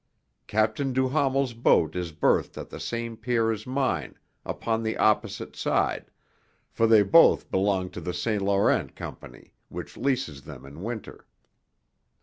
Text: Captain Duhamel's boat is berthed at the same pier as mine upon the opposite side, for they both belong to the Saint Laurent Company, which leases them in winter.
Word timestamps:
Captain 0.47 0.93
Duhamel's 0.93 1.53
boat 1.53 1.95
is 1.95 2.11
berthed 2.11 2.57
at 2.57 2.71
the 2.71 2.79
same 2.79 3.15
pier 3.15 3.51
as 3.51 3.67
mine 3.67 4.17
upon 4.43 4.81
the 4.81 4.97
opposite 4.97 5.55
side, 5.55 6.09
for 6.71 6.87
they 6.87 7.03
both 7.03 7.51
belong 7.51 7.87
to 7.91 8.01
the 8.01 8.11
Saint 8.11 8.41
Laurent 8.41 8.95
Company, 8.95 9.53
which 9.69 9.97
leases 9.97 10.41
them 10.41 10.65
in 10.65 10.81
winter. 10.81 11.27